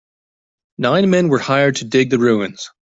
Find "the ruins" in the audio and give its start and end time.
2.09-2.71